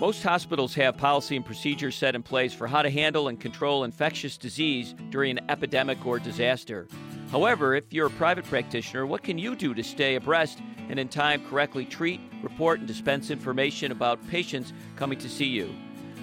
Most 0.00 0.24
hospitals 0.24 0.74
have 0.74 0.96
policy 0.96 1.36
and 1.36 1.46
procedures 1.46 1.94
set 1.94 2.16
in 2.16 2.22
place 2.24 2.52
for 2.52 2.66
how 2.66 2.82
to 2.82 2.90
handle 2.90 3.28
and 3.28 3.38
control 3.38 3.84
infectious 3.84 4.36
disease 4.36 4.92
during 5.10 5.38
an 5.38 5.48
epidemic 5.48 6.04
or 6.04 6.18
disaster. 6.18 6.88
However, 7.30 7.76
if 7.76 7.92
you're 7.92 8.08
a 8.08 8.10
private 8.10 8.44
practitioner, 8.44 9.06
what 9.06 9.22
can 9.22 9.38
you 9.38 9.54
do 9.54 9.72
to 9.72 9.84
stay 9.84 10.16
abreast 10.16 10.58
and 10.88 10.98
in 10.98 11.06
time 11.06 11.46
correctly 11.46 11.84
treat, 11.84 12.20
report, 12.42 12.80
and 12.80 12.88
dispense 12.88 13.30
information 13.30 13.92
about 13.92 14.26
patients 14.28 14.72
coming 14.96 15.18
to 15.20 15.28
see 15.28 15.46
you? 15.46 15.72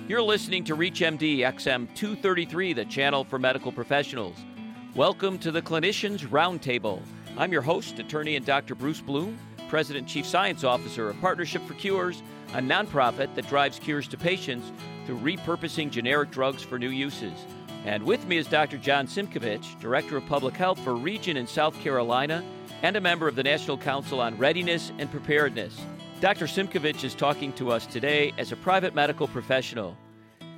You're 0.05 0.21
listening 0.21 0.65
to 0.65 0.75
ReachMD 0.75 1.37
XM 1.37 1.95
233, 1.95 2.73
the 2.73 2.83
channel 2.83 3.23
for 3.23 3.39
medical 3.39 3.71
professionals. 3.71 4.35
Welcome 4.95 5.39
to 5.39 5.51
the 5.51 5.61
Clinicians 5.61 6.27
Roundtable. 6.27 7.01
I'm 7.37 7.53
your 7.53 7.61
host, 7.61 7.99
attorney 7.99 8.35
and 8.35 8.45
Dr. 8.45 8.75
Bruce 8.75 8.99
Bloom, 8.99 9.39
President 9.69 10.09
Chief 10.09 10.25
Science 10.25 10.65
Officer 10.65 11.09
of 11.09 11.21
Partnership 11.21 11.65
for 11.65 11.75
Cures, 11.75 12.21
a 12.53 12.59
nonprofit 12.59 13.33
that 13.35 13.47
drives 13.47 13.79
cures 13.79 14.07
to 14.09 14.17
patients 14.17 14.71
through 15.05 15.19
repurposing 15.19 15.89
generic 15.89 16.31
drugs 16.31 16.61
for 16.61 16.77
new 16.77 16.89
uses. 16.89 17.45
And 17.85 18.03
with 18.03 18.27
me 18.27 18.37
is 18.37 18.47
Dr. 18.47 18.77
John 18.77 19.07
Simkovich, 19.07 19.79
Director 19.79 20.17
of 20.17 20.25
Public 20.27 20.55
Health 20.55 20.79
for 20.83 20.95
Region 20.95 21.37
in 21.37 21.47
South 21.47 21.79
Carolina 21.79 22.43
and 22.83 22.95
a 22.95 23.01
member 23.01 23.27
of 23.27 23.35
the 23.35 23.43
National 23.43 23.77
Council 23.77 24.19
on 24.19 24.37
Readiness 24.37 24.91
and 24.99 25.09
Preparedness. 25.09 25.79
Dr. 26.19 26.45
Simkovich 26.45 27.03
is 27.03 27.15
talking 27.15 27.53
to 27.53 27.71
us 27.71 27.85
today 27.85 28.33
as 28.37 28.51
a 28.51 28.55
private 28.55 28.93
medical 28.93 29.27
professional. 29.27 29.97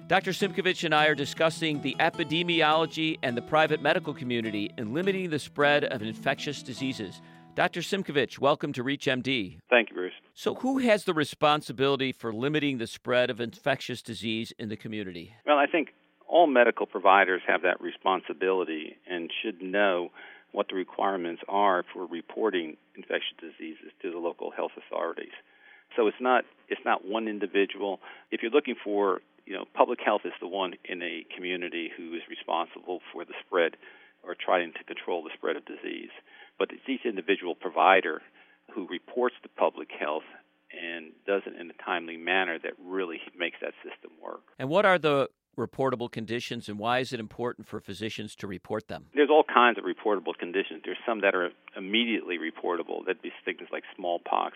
Dr. 0.07 0.31
Simkovich 0.31 0.83
and 0.83 0.93
I 0.93 1.07
are 1.07 1.15
discussing 1.15 1.81
the 1.81 1.95
epidemiology 1.99 3.17
and 3.23 3.37
the 3.37 3.41
private 3.41 3.81
medical 3.81 4.13
community 4.13 4.69
in 4.77 4.93
limiting 4.93 5.29
the 5.29 5.39
spread 5.39 5.85
of 5.85 6.01
infectious 6.01 6.61
diseases. 6.61 7.21
Dr. 7.55 7.79
Simkovich, 7.79 8.39
welcome 8.39 8.73
to 8.73 8.83
ReachMD. 8.83 9.59
Thank 9.69 9.89
you, 9.89 9.95
Bruce. 9.95 10.13
So, 10.35 10.55
who 10.55 10.79
has 10.79 11.03
the 11.03 11.13
responsibility 11.13 12.11
for 12.11 12.33
limiting 12.33 12.79
the 12.79 12.87
spread 12.87 13.29
of 13.29 13.39
infectious 13.39 14.01
disease 14.01 14.51
in 14.57 14.69
the 14.69 14.75
community? 14.75 15.35
Well, 15.45 15.59
I 15.59 15.67
think 15.67 15.89
all 16.27 16.47
medical 16.47 16.87
providers 16.87 17.41
have 17.47 17.61
that 17.61 17.79
responsibility 17.79 18.97
and 19.07 19.29
should 19.43 19.61
know 19.61 20.09
what 20.51 20.67
the 20.69 20.75
requirements 20.75 21.43
are 21.47 21.83
for 21.93 22.07
reporting 22.07 22.77
infectious 22.95 23.37
diseases 23.39 23.91
to 24.01 24.11
the 24.11 24.17
local 24.17 24.49
health 24.49 24.71
authorities. 24.75 25.33
So 25.95 26.07
it's 26.07 26.17
not 26.19 26.45
it's 26.67 26.81
not 26.83 27.05
one 27.05 27.27
individual. 27.27 27.99
If 28.31 28.41
you're 28.41 28.51
looking 28.51 28.75
for 28.83 29.21
you 29.45 29.53
know, 29.53 29.65
public 29.75 29.99
health 30.03 30.21
is 30.25 30.33
the 30.41 30.47
one 30.47 30.73
in 30.85 31.01
a 31.03 31.25
community 31.35 31.91
who 31.95 32.13
is 32.15 32.21
responsible 32.29 33.01
for 33.11 33.25
the 33.25 33.33
spread 33.45 33.75
or 34.23 34.33
trying 34.33 34.71
to 34.73 34.83
control 34.85 35.21
the 35.21 35.29
spread 35.35 35.57
of 35.57 35.65
disease. 35.65 36.09
But 36.57 36.69
it's 36.71 36.87
each 36.87 37.05
individual 37.05 37.53
provider 37.53 38.21
who 38.73 38.87
reports 38.87 39.35
to 39.43 39.49
public 39.49 39.89
health 39.97 40.23
and 40.73 41.11
does 41.27 41.43
it 41.45 41.59
in 41.59 41.69
a 41.69 41.83
timely 41.85 42.17
manner 42.17 42.57
that 42.59 42.73
really 42.83 43.19
makes 43.37 43.57
that 43.61 43.73
system 43.83 44.11
work. 44.23 44.41
And 44.57 44.69
what 44.69 44.85
are 44.85 44.97
the 44.97 45.29
reportable 45.57 46.11
conditions 46.11 46.67
and 46.67 46.79
why 46.79 46.99
is 46.99 47.13
it 47.13 47.19
important 47.19 47.67
for 47.67 47.79
physicians 47.79 48.35
to 48.35 48.47
report 48.47 48.87
them? 48.87 49.05
There's 49.13 49.29
all 49.29 49.43
kinds 49.43 49.77
of 49.77 49.83
reportable 49.83 50.33
conditions. 50.37 50.81
There's 50.83 50.97
some 51.05 51.21
that 51.21 51.35
are 51.35 51.51
immediately 51.77 52.37
reportable. 52.37 53.05
That'd 53.05 53.21
be 53.21 53.31
things 53.45 53.59
like 53.71 53.83
smallpox, 53.95 54.55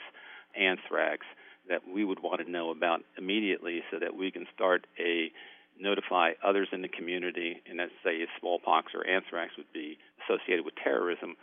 anthrax, 0.60 1.26
that 1.70 1.82
we 1.88 2.04
would 2.04 2.22
want 2.24 2.42
to 2.44 2.50
know 2.50 2.72
about 2.72 3.02
immediately 3.18 3.84
so 3.92 4.00
that 4.00 4.16
we 4.16 4.32
can 4.32 4.46
start 4.56 4.88
a 5.00 5.32
notify 5.80 6.32
others 6.44 6.68
in 6.72 6.82
the 6.82 6.88
community 6.88 7.62
and 7.70 7.78
let's 7.78 7.92
say 8.04 8.16
if 8.16 8.30
smallpox 8.40 8.94
or 8.96 9.06
anthrax 9.06 9.52
would 9.58 9.72
be 9.74 9.98
associated 10.26 10.66
with 10.66 10.74
terrorism 10.84 11.36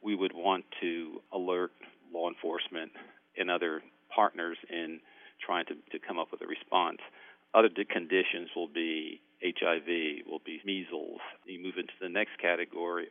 we 0.00 0.14
would 0.14 0.32
want 0.32 0.64
to 0.80 1.20
alert 1.32 1.72
law 2.12 2.28
enforcement 2.28 2.92
and 3.36 3.50
other 3.50 3.82
partners 4.14 4.58
in 4.68 5.00
trying 5.44 5.64
to, 5.66 5.74
to 5.92 5.98
come 6.04 6.18
up 6.18 6.28
with 6.30 6.42
a 6.42 6.46
response 6.46 6.98
other 7.54 7.68
conditions 7.90 8.48
will 8.54 8.68
be 8.68 9.20
HIV, 9.42 10.26
will 10.28 10.42
be 10.44 10.60
measles. 10.64 11.20
You 11.46 11.62
move 11.62 11.74
into 11.78 11.92
the 12.00 12.08
next 12.08 12.38
category, 12.40 13.08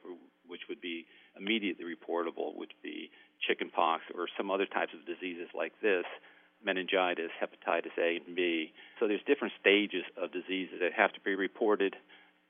which 0.47 0.61
would 0.69 0.81
be 0.81 1.05
immediately 1.37 1.85
reportable, 1.85 2.55
would 2.55 2.73
be 2.81 3.09
chickenpox 3.47 4.03
or 4.15 4.27
some 4.37 4.51
other 4.51 4.65
types 4.65 4.93
of 4.93 5.05
diseases 5.05 5.49
like 5.55 5.73
this 5.81 6.05
meningitis, 6.63 7.31
hepatitis 7.41 7.95
A 7.97 8.19
and 8.25 8.35
B. 8.35 8.73
So 8.99 9.07
there's 9.07 9.23
different 9.25 9.53
stages 9.59 10.03
of 10.21 10.31
diseases 10.31 10.79
that 10.81 10.91
have 10.91 11.13
to 11.13 11.21
be 11.21 11.35
reported 11.35 11.95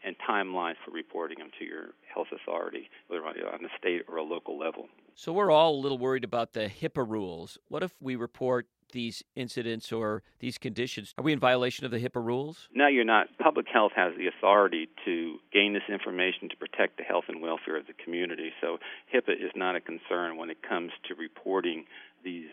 and 0.03 0.15
timelines 0.27 0.75
for 0.85 0.91
reporting 0.91 1.39
them 1.39 1.49
to 1.59 1.65
your 1.65 1.89
health 2.13 2.27
authority, 2.33 2.89
whether 3.07 3.25
on 3.25 3.35
a 3.35 3.77
state 3.77 4.03
or 4.07 4.17
a 4.17 4.23
local 4.23 4.57
level. 4.57 4.87
So 5.15 5.33
we're 5.33 5.51
all 5.51 5.75
a 5.75 5.81
little 5.81 5.97
worried 5.97 6.23
about 6.23 6.53
the 6.53 6.69
HIPAA 6.69 7.07
rules. 7.07 7.57
What 7.67 7.83
if 7.83 7.93
we 7.99 8.15
report 8.15 8.67
these 8.91 9.23
incidents 9.35 9.91
or 9.91 10.23
these 10.39 10.57
conditions? 10.57 11.13
Are 11.17 11.23
we 11.23 11.33
in 11.33 11.39
violation 11.39 11.85
of 11.85 11.91
the 11.91 11.99
HIPAA 11.99 12.23
rules? 12.23 12.69
No, 12.73 12.87
you're 12.87 13.03
not. 13.03 13.27
Public 13.37 13.67
health 13.71 13.91
has 13.95 14.13
the 14.17 14.27
authority 14.27 14.87
to 15.05 15.37
gain 15.53 15.73
this 15.73 15.83
information 15.89 16.49
to 16.49 16.55
protect 16.55 16.97
the 16.97 17.03
health 17.03 17.25
and 17.27 17.41
welfare 17.41 17.77
of 17.77 17.87
the 17.87 17.93
community. 17.93 18.51
So 18.61 18.77
HIPAA 19.13 19.33
is 19.33 19.51
not 19.55 19.75
a 19.75 19.81
concern 19.81 20.37
when 20.37 20.49
it 20.49 20.57
comes 20.67 20.91
to 21.07 21.15
reporting 21.15 21.85
these 22.23 22.49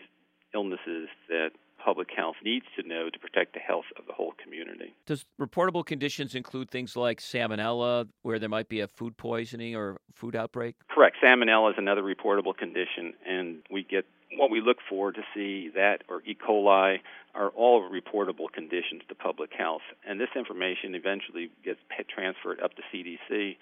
illnesses 0.53 1.09
that 1.29 1.51
public 1.83 2.09
health 2.15 2.35
needs 2.43 2.65
to 2.75 2.87
know 2.87 3.09
to 3.09 3.19
protect 3.19 3.53
the 3.53 3.59
health 3.59 3.85
of 3.97 4.05
the 4.07 4.13
whole 4.13 4.33
community. 4.43 4.95
Does 5.05 5.25
reportable 5.39 5.85
conditions 5.85 6.35
include 6.35 6.69
things 6.69 6.95
like 6.95 7.19
salmonella, 7.19 8.07
where 8.23 8.39
there 8.39 8.49
might 8.49 8.69
be 8.69 8.81
a 8.81 8.87
food 8.87 9.17
poisoning 9.17 9.75
or 9.75 9.97
food 10.13 10.35
outbreak? 10.35 10.75
Correct. 10.89 11.17
Salmonella 11.23 11.71
is 11.71 11.75
another 11.77 12.03
reportable 12.03 12.55
condition, 12.55 13.13
and 13.25 13.57
we 13.71 13.83
get 13.83 14.05
what 14.35 14.51
we 14.51 14.59
look 14.59 14.77
for 14.89 15.11
to 15.11 15.21
see 15.33 15.69
that 15.75 16.03
or 16.09 16.21
E. 16.25 16.35
coli 16.35 16.99
are 17.33 17.49
all 17.49 17.89
reportable 17.89 18.51
conditions 18.51 19.01
to 19.07 19.15
public 19.15 19.51
health. 19.57 19.83
And 20.07 20.19
this 20.19 20.29
information 20.35 20.95
eventually 20.95 21.49
gets 21.63 21.79
transferred 22.13 22.59
up 22.59 22.71
to 22.75 22.81
CDC 22.93 23.57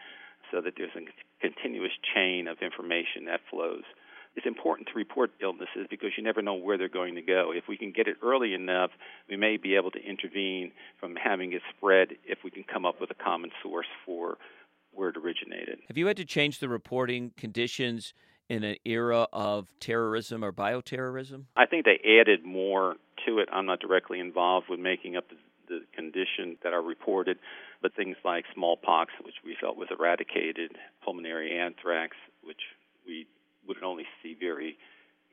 so 0.51 0.61
that 0.61 0.73
there's 0.77 0.95
a 0.95 1.05
continuous 1.41 1.91
chain 2.13 2.47
of 2.47 2.57
information 2.61 3.25
that 3.25 3.41
flows 3.49 3.83
it's 4.35 4.45
important 4.45 4.87
to 4.89 4.93
report 4.95 5.31
illnesses 5.41 5.87
because 5.89 6.09
you 6.17 6.23
never 6.23 6.41
know 6.41 6.53
where 6.53 6.77
they're 6.77 6.89
going 6.89 7.15
to 7.15 7.21
go. 7.21 7.51
If 7.55 7.65
we 7.69 7.77
can 7.77 7.91
get 7.91 8.07
it 8.07 8.17
early 8.23 8.53
enough, 8.53 8.91
we 9.29 9.37
may 9.37 9.57
be 9.57 9.75
able 9.75 9.91
to 9.91 9.99
intervene 9.99 10.71
from 10.99 11.15
having 11.15 11.53
it 11.53 11.61
spread 11.75 12.09
if 12.25 12.39
we 12.43 12.51
can 12.51 12.63
come 12.63 12.85
up 12.85 12.99
with 12.99 13.11
a 13.11 13.23
common 13.23 13.51
source 13.63 13.87
for 14.05 14.37
where 14.91 15.09
it 15.09 15.17
originated. 15.17 15.79
Have 15.87 15.97
you 15.97 16.07
had 16.07 16.17
to 16.17 16.25
change 16.25 16.59
the 16.59 16.69
reporting 16.69 17.31
conditions 17.37 18.13
in 18.49 18.63
an 18.63 18.75
era 18.85 19.27
of 19.33 19.67
terrorism 19.79 20.43
or 20.43 20.51
bioterrorism? 20.51 21.45
I 21.55 21.65
think 21.65 21.85
they 21.85 21.99
added 22.19 22.43
more 22.45 22.95
to 23.25 23.39
it. 23.39 23.49
I'm 23.51 23.65
not 23.65 23.79
directly 23.79 24.19
involved 24.19 24.67
with 24.69 24.79
making 24.79 25.15
up 25.15 25.25
the, 25.29 25.35
the 25.67 25.79
conditions 25.95 26.57
that 26.63 26.73
are 26.73 26.81
reported, 26.81 27.37
but 27.81 27.95
things 27.95 28.17
like 28.23 28.45
smallpox, 28.53 29.11
which 29.23 29.35
we 29.43 29.55
felt 29.59 29.77
was 29.77 29.87
eradicated, 29.97 30.71
pulmonary 31.03 31.57
anthrax, 31.57 32.15
which 32.43 32.61
we 33.07 33.27
would 33.67 33.81
only 33.83 34.05
see 34.21 34.35
very 34.39 34.77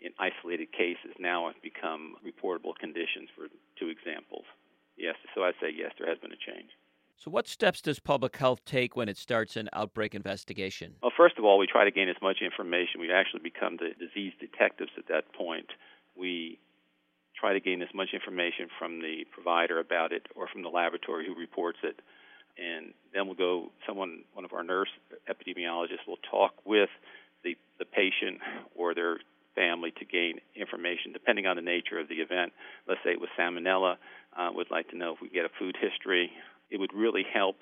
in 0.00 0.10
isolated 0.19 0.72
cases 0.72 1.15
now 1.19 1.47
have 1.47 1.60
become 1.62 2.16
reportable 2.26 2.75
conditions 2.75 3.31
for 3.37 3.47
two 3.78 3.88
examples. 3.88 4.44
Yes, 4.97 5.15
so 5.34 5.44
I'd 5.44 5.54
say 5.60 5.70
yes, 5.75 5.93
there 5.98 6.09
has 6.09 6.19
been 6.19 6.32
a 6.32 6.42
change. 6.42 6.71
So, 7.16 7.31
what 7.31 7.47
steps 7.47 7.81
does 7.81 8.00
public 8.00 8.37
health 8.37 8.65
take 8.65 8.97
when 8.97 9.09
it 9.09 9.16
starts 9.16 9.56
an 9.56 9.69
outbreak 9.72 10.15
investigation? 10.15 10.97
Well, 11.03 11.12
first 11.16 11.38
of 11.38 11.44
all, 11.44 11.56
we 11.56 11.66
try 11.66 11.84
to 11.84 11.91
gain 11.91 12.09
as 12.09 12.16
much 12.21 12.38
information. 12.42 13.00
We 13.00 13.12
actually 13.12 13.42
become 13.42 13.76
the 13.76 13.91
disease 13.94 14.32
detectives 14.41 14.91
at 14.98 15.06
that 15.09 15.32
point. 15.32 15.66
We 16.16 16.59
try 17.38 17.53
to 17.53 17.60
gain 17.60 17.81
as 17.81 17.88
much 17.94 18.09
information 18.12 18.66
from 18.78 19.00
the 19.00 19.25
provider 19.31 19.78
about 19.78 20.12
it 20.12 20.26
or 20.34 20.48
from 20.48 20.62
the 20.62 20.69
laboratory 20.69 21.26
who 21.26 21.34
reports 21.38 21.78
it. 21.84 22.00
And 22.59 22.92
then 23.15 23.26
we'll 23.26 23.37
go, 23.37 23.71
someone, 23.87 24.25
one 24.32 24.44
of 24.44 24.53
our 24.53 24.62
nurse 24.62 24.91
epidemiologists 25.31 26.06
will 26.06 26.21
talk 26.28 26.54
with 26.65 26.91
patient 27.94 28.41
or 28.75 28.94
their 28.94 29.19
family 29.54 29.92
to 29.98 30.04
gain 30.04 30.41
information 30.56 31.12
depending 31.12 31.47
on 31.47 31.56
the 31.56 31.62
nature 31.62 31.98
of 31.98 32.08
the 32.08 32.16
event. 32.16 32.53
Let's 32.88 33.00
say 33.04 33.12
it 33.12 33.20
was 33.20 33.28
salmonella, 33.38 33.97
uh, 34.36 34.50
would 34.54 34.71
like 34.71 34.89
to 34.91 34.97
know 34.97 35.12
if 35.15 35.21
we 35.21 35.28
get 35.28 35.44
a 35.44 35.50
food 35.59 35.77
history. 35.80 36.30
It 36.71 36.80
would 36.80 36.94
really 36.94 37.24
help 37.33 37.56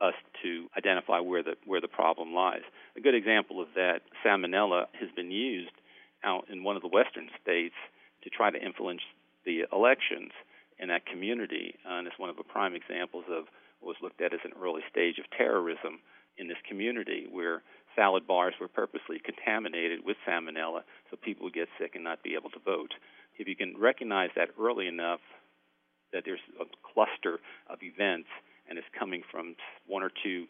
us 0.00 0.14
to 0.42 0.66
identify 0.76 1.20
where 1.20 1.42
the 1.42 1.54
where 1.66 1.80
the 1.80 1.88
problem 1.88 2.34
lies. 2.34 2.62
A 2.96 3.00
good 3.00 3.14
example 3.14 3.60
of 3.60 3.68
that, 3.74 4.00
salmonella 4.24 4.86
has 4.98 5.10
been 5.14 5.30
used 5.30 5.72
out 6.24 6.44
in 6.50 6.64
one 6.64 6.76
of 6.76 6.82
the 6.82 6.88
western 6.88 7.28
states 7.42 7.74
to 8.24 8.30
try 8.30 8.50
to 8.50 8.62
influence 8.62 9.00
the 9.44 9.64
elections 9.72 10.32
in 10.78 10.88
that 10.88 11.06
community, 11.06 11.74
and 11.84 12.06
it's 12.06 12.18
one 12.18 12.30
of 12.30 12.36
the 12.36 12.44
prime 12.44 12.74
examples 12.74 13.24
of 13.30 13.44
what 13.80 13.88
was 13.88 13.96
looked 14.02 14.20
at 14.20 14.32
as 14.32 14.40
an 14.44 14.52
early 14.60 14.82
stage 14.90 15.18
of 15.18 15.24
terrorism 15.36 16.00
in 16.36 16.48
this 16.48 16.60
community, 16.68 17.26
where 17.30 17.62
salad 18.00 18.26
bars 18.26 18.54
were 18.58 18.68
purposely 18.68 19.20
contaminated 19.22 20.00
with 20.06 20.16
salmonella 20.26 20.80
so 21.10 21.18
people 21.22 21.44
would 21.44 21.52
get 21.52 21.68
sick 21.78 21.92
and 21.94 22.02
not 22.02 22.22
be 22.22 22.34
able 22.34 22.48
to 22.48 22.58
vote. 22.64 22.94
If 23.38 23.46
you 23.46 23.54
can 23.54 23.74
recognize 23.78 24.30
that 24.36 24.48
early 24.58 24.86
enough 24.86 25.20
that 26.12 26.22
there's 26.24 26.40
a 26.58 26.64
cluster 26.94 27.40
of 27.68 27.78
events 27.82 28.28
and 28.68 28.78
it's 28.78 28.86
coming 28.98 29.22
from 29.30 29.54
one 29.86 30.02
or 30.02 30.10
two 30.22 30.46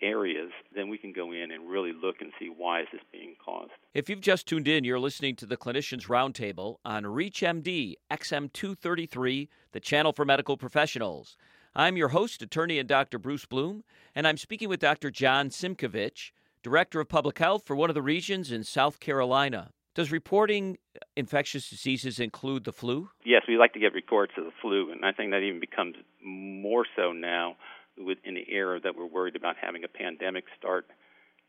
areas, 0.00 0.50
then 0.74 0.88
we 0.88 0.96
can 0.98 1.12
go 1.12 1.32
in 1.32 1.50
and 1.50 1.68
really 1.68 1.92
look 1.92 2.16
and 2.20 2.32
see 2.38 2.48
why 2.56 2.82
is 2.82 2.88
this 2.92 3.02
being 3.10 3.34
caused. 3.44 3.72
If 3.94 4.08
you've 4.08 4.20
just 4.20 4.46
tuned 4.46 4.68
in, 4.68 4.84
you're 4.84 5.00
listening 5.00 5.34
to 5.36 5.46
the 5.46 5.56
Clinicians 5.56 6.06
Roundtable 6.06 6.76
on 6.84 7.02
ReachMD 7.02 7.94
XM233, 8.12 9.48
the 9.72 9.80
channel 9.80 10.12
for 10.12 10.24
medical 10.24 10.56
professionals. 10.56 11.36
I'm 11.74 11.96
your 11.96 12.08
host, 12.08 12.42
attorney 12.42 12.78
and 12.78 12.88
Dr. 12.88 13.18
Bruce 13.18 13.46
Bloom, 13.46 13.82
and 14.14 14.26
I'm 14.28 14.36
speaking 14.36 14.68
with 14.68 14.80
Dr. 14.80 15.10
John 15.10 15.48
Simkovich, 15.48 16.30
Director 16.62 17.00
of 17.00 17.08
Public 17.08 17.38
Health 17.38 17.64
for 17.66 17.74
one 17.74 17.90
of 17.90 17.94
the 17.94 18.02
regions 18.02 18.52
in 18.52 18.62
South 18.62 19.00
Carolina. 19.00 19.70
Does 19.94 20.12
reporting 20.12 20.78
infectious 21.16 21.68
diseases 21.68 22.20
include 22.20 22.64
the 22.64 22.72
flu? 22.72 23.10
Yes, 23.24 23.42
we 23.48 23.58
like 23.58 23.72
to 23.74 23.80
get 23.80 23.92
reports 23.92 24.32
of 24.38 24.44
the 24.44 24.52
flu, 24.62 24.92
and 24.92 25.04
I 25.04 25.12
think 25.12 25.32
that 25.32 25.40
even 25.40 25.58
becomes 25.58 25.96
more 26.24 26.86
so 26.96 27.12
now 27.12 27.56
in 27.98 28.34
the 28.34 28.46
era 28.48 28.80
that 28.80 28.96
we're 28.96 29.06
worried 29.06 29.36
about 29.36 29.56
having 29.60 29.82
a 29.82 29.88
pandemic 29.88 30.44
start. 30.56 30.86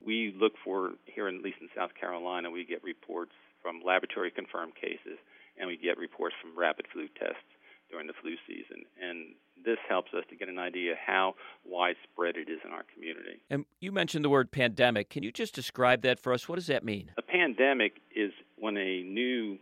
We 0.04 0.36
look 0.38 0.54
for, 0.66 0.94
here 1.06 1.28
at 1.28 1.36
least 1.36 1.58
in 1.62 1.70
South 1.76 1.92
Carolina, 1.94 2.50
we 2.50 2.66
get 2.66 2.84
reports 2.84 3.32
from 3.62 3.82
laboratory 3.86 4.32
confirmed 4.32 4.74
cases, 4.76 5.20
and 5.58 5.68
we 5.68 5.78
get 5.78 5.98
reports 5.98 6.36
from 6.42 6.58
rapid 6.58 6.88
flu 6.92 7.08
tests 7.08 7.53
during 7.94 8.08
the 8.08 8.14
flu 8.20 8.34
season. 8.48 8.84
And 9.00 9.36
this 9.64 9.78
helps 9.88 10.14
us 10.18 10.24
to 10.32 10.36
get 10.36 10.50
an 10.50 10.58
idea 10.58 10.96
how 11.06 11.36
widespread 11.64 12.36
it 12.36 12.50
is 12.50 12.60
in 12.66 12.72
our 12.72 12.84
community. 12.92 13.40
And 13.52 13.66
you 13.80 13.92
mentioned 13.92 14.26
the 14.26 14.30
word 14.30 14.52
pandemic. 14.52 15.12
Can 15.12 15.22
you 15.22 15.32
just 15.32 15.54
describe 15.54 16.02
that 16.02 16.20
for 16.20 16.34
us? 16.34 16.50
What 16.50 16.56
does 16.56 16.68
that 16.68 16.84
mean? 16.84 17.12
A 17.18 17.22
pandemic 17.22 17.94
is 18.16 18.32
when 18.58 18.76
a 18.78 19.04
new 19.04 19.60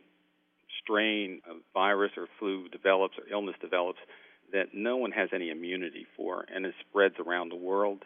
strain 0.82 1.42
of 1.48 1.58
virus 1.74 2.14
or 2.16 2.28
flu 2.40 2.70
develops 2.70 3.18
or 3.18 3.30
illness 3.30 3.56
develops 3.62 4.00
that 4.54 4.68
no 4.74 4.96
one 4.96 5.12
has 5.12 5.30
any 5.36 5.50
immunity 5.50 6.08
for 6.16 6.46
and 6.54 6.66
it 6.66 6.74
spreads 6.90 7.16
around 7.20 7.50
the 7.50 7.56
world. 7.58 8.04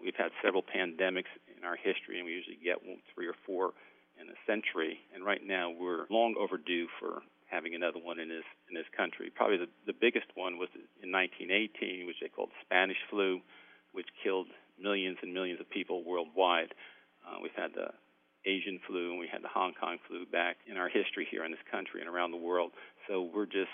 We've 0.00 0.14
had 0.16 0.30
several 0.42 0.62
pandemics 0.62 1.32
in 1.56 1.64
our 1.64 1.76
history, 1.76 2.18
and 2.18 2.26
we 2.26 2.32
usually 2.32 2.58
get 2.62 2.84
one, 2.84 2.98
three 3.14 3.26
or 3.26 3.34
four 3.46 3.72
in 4.20 4.28
a 4.28 4.36
century. 4.46 4.98
And 5.14 5.24
right 5.24 5.40
now, 5.44 5.70
we're 5.70 6.04
long 6.10 6.34
overdue 6.38 6.86
for 7.00 7.22
having 7.46 7.74
another 7.74 7.98
one 7.98 8.18
in 8.18 8.28
this 8.28 8.46
in 8.68 8.74
this 8.74 8.88
country. 8.96 9.30
Probably 9.34 9.58
the, 9.58 9.68
the 9.86 9.96
biggest 9.98 10.26
one 10.34 10.58
was 10.58 10.68
in 11.02 11.12
1918, 11.12 12.06
which 12.06 12.20
they 12.20 12.28
called 12.28 12.50
the 12.50 12.64
Spanish 12.64 13.00
flu, 13.10 13.40
which 13.92 14.08
killed 14.22 14.48
millions 14.78 15.18
and 15.22 15.32
millions 15.32 15.60
of 15.60 15.68
people 15.70 16.04
worldwide. 16.04 16.74
Uh, 17.24 17.38
we've 17.42 17.56
had 17.56 17.72
the 17.74 17.88
Asian 18.46 18.78
flu 18.86 19.10
and 19.10 19.18
we 19.18 19.28
had 19.30 19.42
the 19.42 19.48
Hong 19.48 19.72
Kong 19.78 19.98
flu 20.06 20.26
back 20.26 20.56
in 20.68 20.76
our 20.76 20.88
history 20.88 21.26
here 21.30 21.44
in 21.44 21.50
this 21.50 21.64
country 21.70 22.00
and 22.00 22.08
around 22.08 22.30
the 22.30 22.36
world. 22.36 22.72
So 23.08 23.30
we're 23.34 23.46
just 23.46 23.72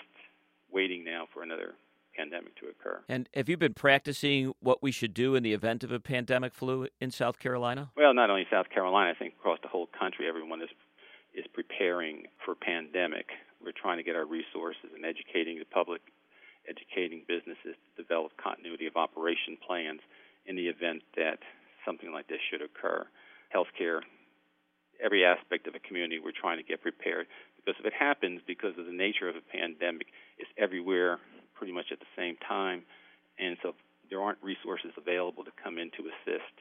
waiting 0.71 1.03
now 1.03 1.27
for 1.33 1.43
another 1.43 1.73
pandemic 2.15 2.55
to 2.59 2.67
occur. 2.67 3.01
And 3.07 3.29
have 3.33 3.49
you 3.49 3.57
been 3.57 3.73
practicing 3.73 4.53
what 4.59 4.81
we 4.83 4.91
should 4.91 5.13
do 5.13 5.35
in 5.35 5.43
the 5.43 5.53
event 5.53 5.83
of 5.83 5.91
a 5.91 5.99
pandemic 5.99 6.53
flu 6.53 6.87
in 6.99 7.11
South 7.11 7.39
Carolina? 7.39 7.91
Well, 7.95 8.13
not 8.13 8.29
only 8.29 8.45
South 8.51 8.69
Carolina, 8.69 9.11
I 9.11 9.13
think 9.17 9.33
across 9.39 9.59
the 9.61 9.69
whole 9.69 9.87
country, 9.97 10.27
everyone 10.27 10.61
is 10.61 10.69
is 11.33 11.45
preparing 11.53 12.25
for 12.43 12.55
pandemic. 12.55 13.27
We're 13.63 13.77
trying 13.77 13.97
to 13.97 14.03
get 14.03 14.15
our 14.15 14.25
resources 14.25 14.91
and 14.95 15.05
educating 15.05 15.59
the 15.59 15.69
public, 15.69 16.01
educating 16.67 17.23
businesses 17.27 17.77
to 17.77 17.89
develop 17.95 18.33
continuity 18.37 18.87
of 18.87 18.97
operation 18.97 19.57
plans 19.65 20.01
in 20.45 20.55
the 20.55 20.67
event 20.67 21.03
that 21.15 21.39
something 21.85 22.11
like 22.11 22.27
this 22.27 22.41
should 22.49 22.61
occur. 22.61 23.05
Healthcare, 23.53 24.01
every 25.03 25.25
aspect 25.25 25.67
of 25.67 25.75
a 25.75 25.79
community, 25.79 26.19
we're 26.19 26.35
trying 26.35 26.57
to 26.57 26.63
get 26.63 26.81
prepared 26.81 27.27
because 27.57 27.77
if 27.79 27.85
it 27.85 27.93
happens, 27.93 28.41
because 28.47 28.73
of 28.77 28.85
the 28.85 28.95
nature 28.95 29.29
of 29.29 29.35
a 29.35 29.45
pandemic, 29.45 30.07
it's 30.37 30.49
everywhere 30.57 31.19
pretty 31.53 31.73
much 31.73 31.91
at 31.91 31.99
the 31.99 32.09
same 32.17 32.35
time, 32.47 32.81
and 33.37 33.57
so 33.61 33.73
there 34.09 34.21
aren't 34.21 34.41
resources 34.41 34.91
available 34.97 35.43
to 35.43 35.51
come 35.63 35.77
in 35.77 35.91
to 35.91 36.09
assist. 36.09 36.53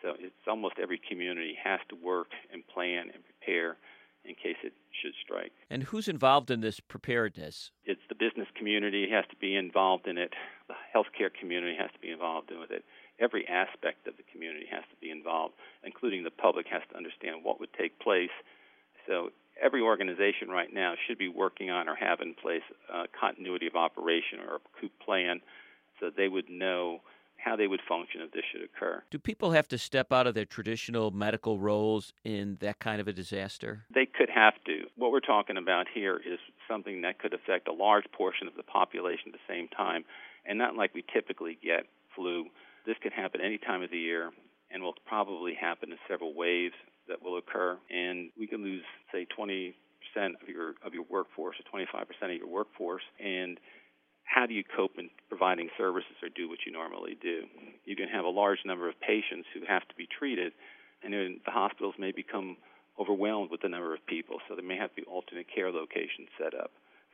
So 0.00 0.14
it's 0.18 0.46
almost 0.46 0.76
every 0.80 1.00
community 1.10 1.56
has 1.62 1.80
to 1.88 1.96
work 1.96 2.28
and 2.52 2.62
plan 2.66 3.10
and 3.12 3.22
prepare 3.24 3.76
in 4.24 4.34
case 4.34 4.56
it 4.62 4.72
should 5.02 5.12
strike. 5.22 5.52
And 5.70 5.84
who's 5.84 6.08
involved 6.08 6.50
in 6.50 6.60
this 6.60 6.80
preparedness? 6.80 7.70
It's 7.84 8.00
the 8.08 8.14
business 8.14 8.48
community 8.56 9.08
has 9.10 9.24
to 9.30 9.36
be 9.36 9.56
involved 9.56 10.06
in 10.06 10.18
it. 10.18 10.32
The 10.68 10.74
healthcare 10.94 11.30
community 11.32 11.76
has 11.78 11.90
to 11.92 11.98
be 11.98 12.10
involved 12.10 12.50
in 12.50 12.58
it. 12.70 12.84
Every 13.20 13.46
aspect 13.46 14.06
of 14.06 14.16
the 14.16 14.24
community 14.32 14.66
has 14.70 14.82
to 14.90 14.96
be 15.00 15.10
involved, 15.10 15.54
including 15.84 16.24
the 16.24 16.30
public 16.30 16.66
has 16.70 16.82
to 16.90 16.96
understand 16.96 17.44
what 17.44 17.60
would 17.60 17.72
take 17.78 17.98
place. 18.00 18.34
So 19.06 19.30
every 19.62 19.82
organization 19.82 20.48
right 20.48 20.72
now 20.72 20.94
should 21.06 21.18
be 21.18 21.28
working 21.28 21.70
on 21.70 21.88
or 21.88 21.94
have 21.94 22.20
in 22.20 22.34
place 22.34 22.64
a 22.92 23.04
continuity 23.18 23.66
of 23.66 23.76
operation 23.76 24.40
or 24.40 24.56
a 24.56 24.80
COOP 24.80 24.92
plan 25.04 25.40
so 26.00 26.10
they 26.10 26.28
would 26.28 26.48
know 26.48 27.00
how 27.44 27.56
they 27.56 27.66
would 27.66 27.80
function 27.86 28.20
if 28.22 28.32
this 28.32 28.42
should 28.50 28.62
occur. 28.62 29.02
Do 29.10 29.18
people 29.18 29.52
have 29.52 29.68
to 29.68 29.78
step 29.78 30.12
out 30.12 30.26
of 30.26 30.34
their 30.34 30.44
traditional 30.46 31.10
medical 31.10 31.58
roles 31.58 32.12
in 32.24 32.56
that 32.60 32.78
kind 32.78 33.00
of 33.00 33.08
a 33.08 33.12
disaster? 33.12 33.84
They 33.94 34.06
could 34.06 34.30
have 34.34 34.54
to. 34.66 34.84
What 34.96 35.12
we're 35.12 35.20
talking 35.20 35.56
about 35.56 35.86
here 35.92 36.16
is 36.16 36.38
something 36.68 37.02
that 37.02 37.18
could 37.18 37.34
affect 37.34 37.68
a 37.68 37.72
large 37.72 38.04
portion 38.12 38.48
of 38.48 38.54
the 38.56 38.62
population 38.62 39.26
at 39.28 39.32
the 39.32 39.52
same 39.52 39.68
time, 39.68 40.04
and 40.46 40.58
not 40.58 40.74
like 40.74 40.94
we 40.94 41.04
typically 41.12 41.58
get 41.62 41.84
flu. 42.16 42.46
This 42.86 42.96
could 43.02 43.12
happen 43.12 43.40
any 43.40 43.58
time 43.58 43.82
of 43.82 43.90
the 43.90 43.98
year 43.98 44.30
and 44.70 44.82
will 44.82 44.94
probably 45.06 45.54
happen 45.54 45.92
in 45.92 45.98
several 46.08 46.34
waves 46.34 46.74
that 47.08 47.22
will 47.22 47.36
occur, 47.36 47.76
and 47.90 48.30
we 48.38 48.46
can 48.46 48.62
lose, 48.62 48.82
say, 49.12 49.26
20% 49.38 49.74
of 50.16 50.48
your 50.48 50.74
of 50.84 50.94
your 50.94 51.04
workforce 51.10 51.56
or 51.60 51.80
25% 51.80 52.06
of 52.22 52.38
your 52.38 52.48
workforce, 52.48 53.02
and 53.20 53.58
how 54.24 54.46
do 54.46 54.54
you 54.54 54.64
cope 54.64 54.92
in 54.98 55.10
providing 55.28 55.68
services 55.78 56.16
or 56.22 56.28
do 56.28 56.48
what 56.48 56.58
you 56.66 56.72
normally 56.72 57.16
do? 57.20 57.44
You 57.84 57.96
can 57.96 58.08
have 58.08 58.24
a 58.24 58.28
large 58.28 58.58
number 58.64 58.88
of 58.88 58.98
patients 59.00 59.46
who 59.54 59.60
have 59.68 59.86
to 59.88 59.94
be 59.94 60.06
treated, 60.06 60.52
and 61.02 61.12
then 61.12 61.40
the 61.44 61.52
hospitals 61.52 61.94
may 61.98 62.12
become 62.12 62.56
overwhelmed 62.98 63.50
with 63.50 63.60
the 63.60 63.68
number 63.68 63.94
of 63.94 64.04
people, 64.06 64.38
so 64.48 64.54
there 64.54 64.64
may 64.64 64.76
have 64.76 64.90
to 64.90 65.02
be 65.02 65.06
alternate 65.06 65.46
care 65.54 65.70
locations 65.70 66.28
set 66.38 66.54
up. 66.54 66.70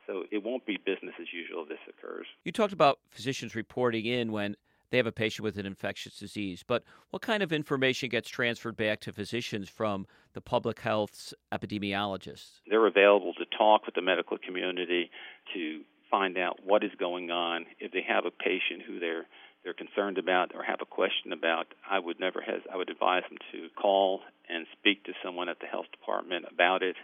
So 0.07 0.23
it 0.31 0.43
won't 0.43 0.65
be 0.65 0.77
business 0.77 1.13
as 1.19 1.27
usual 1.31 1.63
if 1.63 1.69
this 1.69 1.77
occurs. 1.87 2.25
You 2.43 2.51
talked 2.51 2.73
about 2.73 2.99
physicians 3.09 3.55
reporting 3.55 4.05
in 4.05 4.31
when 4.31 4.55
they 4.89 4.97
have 4.97 5.07
a 5.07 5.11
patient 5.11 5.43
with 5.43 5.57
an 5.57 5.65
infectious 5.65 6.17
disease. 6.17 6.63
But 6.65 6.83
what 7.11 7.21
kind 7.21 7.41
of 7.41 7.53
information 7.53 8.09
gets 8.09 8.29
transferred 8.29 8.75
back 8.75 8.99
to 9.01 9.13
physicians 9.13 9.69
from 9.69 10.05
the 10.33 10.41
public 10.41 10.79
health's 10.79 11.33
epidemiologists? 11.51 12.59
They're 12.69 12.87
available 12.87 13.33
to 13.35 13.45
talk 13.57 13.85
with 13.85 13.95
the 13.95 14.01
medical 14.01 14.37
community 14.37 15.09
to 15.53 15.81
find 16.11 16.37
out 16.37 16.59
what 16.63 16.83
is 16.83 16.91
going 16.99 17.31
on. 17.31 17.65
If 17.79 17.91
they 17.91 18.03
have 18.07 18.25
a 18.25 18.31
patient 18.31 18.83
who 18.85 18.99
they're 18.99 19.25
they're 19.63 19.73
concerned 19.73 20.17
about 20.17 20.55
or 20.55 20.63
have 20.63 20.81
a 20.81 20.85
question 20.85 21.31
about, 21.33 21.67
I 21.87 21.99
would 21.99 22.19
never 22.19 22.41
has 22.41 22.61
I 22.71 22.77
would 22.77 22.89
advise 22.89 23.23
them 23.29 23.37
to 23.53 23.69
call 23.79 24.21
and 24.49 24.67
speak 24.77 25.05
to 25.05 25.13
someone 25.23 25.49
at 25.49 25.59
the 25.59 25.67
health 25.67 25.85
department 25.91 26.45
about 26.51 26.83
it 26.83 26.95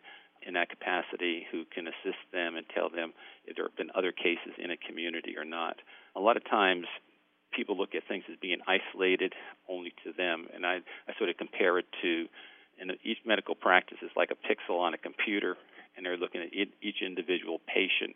in 0.46 0.54
that 0.54 0.70
capacity 0.70 1.46
who 1.52 1.66
can 1.66 1.88
assist 1.88 2.22
them 2.32 2.56
and 2.56 2.66
tell 2.74 2.90
them 2.90 3.14
if 3.46 3.56
there 3.56 3.66
have 3.66 3.78
been 3.78 3.92
other 3.96 4.12
cases 4.12 4.54
in 4.58 4.72
a 4.72 4.78
community 4.78 5.36
or 5.38 5.46
not. 5.46 5.78
A 6.16 6.20
lot 6.20 6.38
of 6.38 6.46
times 6.50 6.86
people 7.52 7.78
look 7.78 7.96
at 7.96 8.08
things 8.08 8.24
as 8.30 8.38
being 8.42 8.60
isolated 8.68 9.34
only 9.70 9.94
to 10.04 10.14
them, 10.14 10.48
and 10.54 10.66
I, 10.66 10.80
I 11.08 11.18
sort 11.18 11.30
of 11.30 11.38
compare 11.38 11.80
it 11.80 11.86
to, 12.02 12.28
and 12.80 12.92
each 13.04 13.18
medical 13.26 13.56
practice 13.56 13.98
is 14.02 14.12
like 14.16 14.30
a 14.32 14.36
pixel 14.36 14.80
on 14.80 14.94
a 14.94 14.98
computer, 14.98 15.58
and 15.96 16.06
they're 16.06 16.18
looking 16.18 16.42
at 16.42 16.54
each 16.54 17.02
individual 17.02 17.60
patient. 17.68 18.16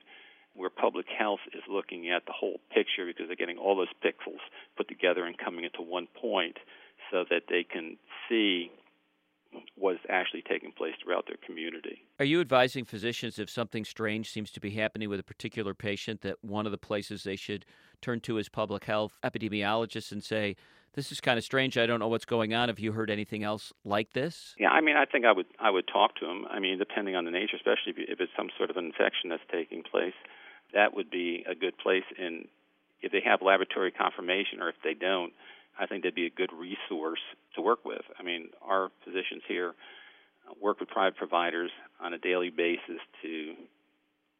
Where 0.53 0.69
public 0.69 1.05
health 1.17 1.39
is 1.53 1.63
looking 1.69 2.09
at 2.09 2.25
the 2.25 2.33
whole 2.33 2.59
picture 2.73 3.05
because 3.05 3.27
they're 3.27 3.35
getting 3.35 3.57
all 3.57 3.75
those 3.75 3.87
pixels 4.03 4.41
put 4.75 4.87
together 4.87 5.25
and 5.25 5.37
coming 5.37 5.63
into 5.63 5.81
one 5.81 6.07
point, 6.19 6.57
so 7.09 7.23
that 7.29 7.43
they 7.49 7.63
can 7.63 7.97
see 8.27 8.71
what 9.75 9.95
is 9.95 9.99
actually 10.09 10.43
taking 10.49 10.71
place 10.71 10.93
throughout 11.03 11.25
their 11.27 11.37
community. 11.45 12.03
Are 12.19 12.25
you 12.25 12.39
advising 12.39 12.85
physicians 12.85 13.37
if 13.37 13.49
something 13.49 13.83
strange 13.83 14.29
seems 14.29 14.51
to 14.51 14.59
be 14.59 14.71
happening 14.71 15.09
with 15.09 15.19
a 15.19 15.23
particular 15.23 15.73
patient 15.73 16.21
that 16.21 16.37
one 16.41 16.65
of 16.65 16.71
the 16.71 16.77
places 16.77 17.23
they 17.23 17.35
should 17.35 17.65
turn 18.01 18.21
to 18.21 18.37
is 18.37 18.47
public 18.47 18.85
health 18.85 19.17
epidemiologists 19.23 20.11
and 20.11 20.23
say, 20.23 20.55
this 20.93 21.11
is 21.11 21.21
kind 21.21 21.37
of 21.37 21.43
strange. 21.43 21.77
I 21.77 21.85
don't 21.85 21.99
know 21.99 22.07
what's 22.07 22.25
going 22.25 22.53
on. 22.53 22.69
Have 22.69 22.79
you 22.79 22.91
heard 22.91 23.09
anything 23.09 23.43
else 23.43 23.73
like 23.83 24.11
this? 24.13 24.55
Yeah, 24.57 24.69
I 24.69 24.81
mean, 24.81 24.97
I 24.97 25.05
think 25.05 25.25
I 25.25 25.31
would 25.31 25.45
I 25.59 25.69
would 25.69 25.87
talk 25.87 26.15
to 26.17 26.25
them. 26.25 26.45
I 26.49 26.59
mean, 26.59 26.77
depending 26.77 27.15
on 27.15 27.25
the 27.25 27.31
nature, 27.31 27.55
especially 27.55 27.93
if 28.07 28.19
it's 28.19 28.31
some 28.35 28.49
sort 28.57 28.69
of 28.69 28.77
an 28.77 28.85
infection 28.85 29.29
that's 29.29 29.43
taking 29.51 29.83
place, 29.83 30.13
that 30.73 30.93
would 30.95 31.09
be 31.09 31.45
a 31.49 31.55
good 31.55 31.77
place. 31.77 32.03
And 32.17 32.47
if 33.01 33.11
they 33.11 33.21
have 33.25 33.41
laboratory 33.41 33.91
confirmation, 33.91 34.61
or 34.61 34.69
if 34.69 34.75
they 34.83 34.93
don't, 34.93 35.33
I 35.79 35.87
think 35.87 36.03
that'd 36.03 36.15
be 36.15 36.27
a 36.27 36.29
good 36.29 36.51
resource 36.53 37.19
to 37.55 37.61
work 37.61 37.85
with. 37.85 38.01
I 38.19 38.23
mean, 38.23 38.49
our 38.61 38.89
physicians 39.03 39.43
here 39.47 39.73
work 40.61 40.79
with 40.79 40.89
private 40.89 41.17
providers 41.17 41.71
on 42.01 42.13
a 42.13 42.17
daily 42.17 42.49
basis 42.49 42.99
to 43.21 43.53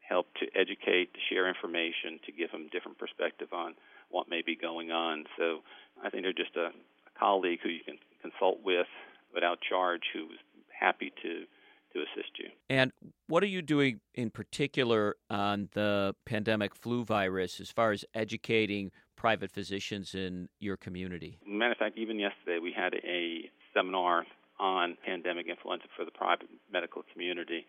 help 0.06 0.26
to 0.34 0.46
educate, 0.58 1.14
to 1.14 1.20
share 1.30 1.48
information, 1.48 2.20
to 2.26 2.32
give 2.32 2.52
them 2.52 2.68
different 2.70 2.98
perspective 2.98 3.48
on 3.52 3.74
what 4.10 4.28
may 4.28 4.42
be 4.42 4.54
going 4.54 4.90
on. 4.90 5.24
So 5.38 5.60
I 6.04 6.10
think 6.10 6.24
they're 6.24 6.32
just 6.32 6.56
a, 6.56 6.66
a 6.66 7.18
colleague 7.18 7.60
who 7.62 7.70
you 7.70 7.80
can 7.84 7.96
consult 8.20 8.58
with 8.62 8.86
without 9.34 9.58
charge, 9.66 10.02
who's 10.12 10.38
happy 10.78 11.12
to 11.22 11.44
to 11.92 12.00
assist 12.00 12.38
you. 12.38 12.48
And 12.70 12.90
what 13.32 13.42
are 13.42 13.46
you 13.46 13.62
doing 13.62 13.98
in 14.14 14.28
particular 14.28 15.16
on 15.30 15.66
the 15.72 16.14
pandemic 16.26 16.76
flu 16.76 17.02
virus 17.02 17.60
as 17.60 17.70
far 17.70 17.90
as 17.90 18.04
educating 18.12 18.90
private 19.16 19.50
physicians 19.50 20.14
in 20.14 20.50
your 20.60 20.76
community? 20.76 21.38
Matter 21.46 21.72
of 21.72 21.78
fact, 21.78 21.96
even 21.96 22.18
yesterday 22.18 22.58
we 22.62 22.74
had 22.76 22.92
a 22.92 23.48
seminar 23.72 24.26
on 24.60 24.98
pandemic 25.06 25.46
influenza 25.48 25.86
for 25.96 26.04
the 26.04 26.10
private 26.10 26.46
medical 26.70 27.04
community, 27.10 27.64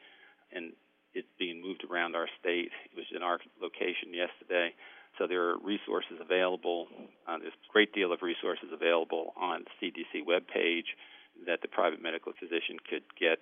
and 0.52 0.74
it's 1.14 1.32
being 1.40 1.62
moved 1.62 1.86
around 1.90 2.14
our 2.14 2.28
state. 2.42 2.68
It 2.92 2.98
was 2.98 3.06
in 3.16 3.24
our 3.24 3.40
location 3.62 4.12
yesterday. 4.12 4.76
So 5.18 5.28
there 5.28 5.48
are 5.48 5.58
resources 5.64 6.20
available. 6.20 6.88
Uh, 7.26 7.40
there's 7.40 7.56
a 7.56 7.72
great 7.72 7.94
deal 7.94 8.12
of 8.12 8.20
resources 8.22 8.68
available 8.74 9.32
on 9.40 9.64
the 9.64 9.72
CDC 9.80 10.28
webpage 10.28 10.92
that 11.48 11.62
the 11.62 11.70
private 11.70 12.04
medical 12.04 12.34
physician 12.38 12.84
could 12.84 13.08
get 13.18 13.40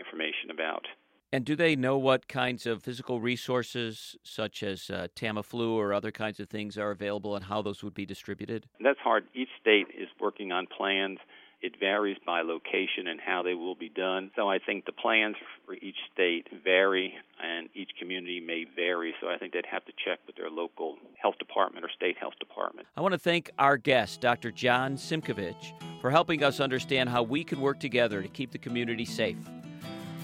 information 0.00 0.48
about. 0.48 0.88
And 1.30 1.44
do 1.44 1.54
they 1.54 1.76
know 1.76 1.98
what 1.98 2.26
kinds 2.26 2.66
of 2.66 2.82
physical 2.82 3.20
resources, 3.20 4.16
such 4.22 4.62
as 4.62 4.88
uh, 4.88 5.08
Tamiflu 5.14 5.72
or 5.72 5.92
other 5.92 6.10
kinds 6.10 6.40
of 6.40 6.48
things, 6.48 6.78
are 6.78 6.90
available 6.90 7.36
and 7.36 7.44
how 7.44 7.60
those 7.60 7.82
would 7.84 7.94
be 7.94 8.06
distributed? 8.06 8.66
That's 8.82 8.98
hard. 9.00 9.24
Each 9.34 9.50
state 9.60 9.88
is 9.96 10.08
working 10.18 10.52
on 10.52 10.66
plans. 10.66 11.18
It 11.60 11.72
varies 11.78 12.16
by 12.24 12.42
location 12.42 13.08
and 13.08 13.20
how 13.20 13.42
they 13.42 13.52
will 13.52 13.74
be 13.74 13.88
done. 13.88 14.30
So 14.36 14.48
I 14.48 14.58
think 14.58 14.86
the 14.86 14.92
plans 14.92 15.34
for 15.66 15.74
each 15.74 15.96
state 16.14 16.46
vary 16.64 17.12
and 17.42 17.68
each 17.74 17.90
community 17.98 18.40
may 18.40 18.64
vary. 18.76 19.12
So 19.20 19.28
I 19.28 19.36
think 19.36 19.52
they'd 19.52 19.66
have 19.66 19.84
to 19.86 19.92
check 20.02 20.20
with 20.26 20.36
their 20.36 20.50
local 20.50 20.96
health 21.20 21.36
department 21.38 21.84
or 21.84 21.90
state 21.94 22.16
health 22.16 22.38
department. 22.38 22.86
I 22.96 23.00
want 23.00 23.12
to 23.12 23.18
thank 23.18 23.50
our 23.58 23.76
guest, 23.76 24.20
Dr. 24.20 24.52
John 24.52 24.96
Simkovich, 24.96 25.72
for 26.00 26.10
helping 26.10 26.44
us 26.44 26.60
understand 26.60 27.08
how 27.08 27.24
we 27.24 27.42
can 27.42 27.60
work 27.60 27.80
together 27.80 28.22
to 28.22 28.28
keep 28.28 28.52
the 28.52 28.58
community 28.58 29.04
safe. 29.04 29.36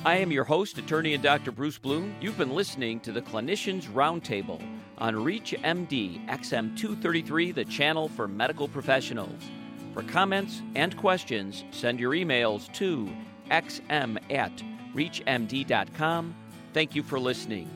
I 0.06 0.18
am 0.18 0.30
your 0.30 0.44
host, 0.44 0.76
attorney 0.76 1.14
and 1.14 1.22
Dr. 1.22 1.50
Bruce 1.50 1.78
Bloom. 1.78 2.14
You've 2.20 2.36
been 2.36 2.54
listening 2.54 3.00
to 3.00 3.12
the 3.12 3.22
Clinicians 3.22 3.84
Roundtable 3.84 4.62
on 4.98 5.14
ReachMD 5.14 6.28
XM233, 6.28 7.54
the 7.54 7.64
channel 7.64 8.08
for 8.08 8.28
medical 8.28 8.68
professionals. 8.68 9.42
For 9.94 10.02
comments 10.02 10.60
and 10.74 10.94
questions, 10.98 11.64
send 11.70 11.98
your 11.98 12.12
emails 12.12 12.70
to 12.74 13.10
xm 13.50 14.18
at 14.30 14.52
reachmd.com. 14.94 16.34
Thank 16.74 16.94
you 16.94 17.02
for 17.02 17.18
listening. 17.18 17.70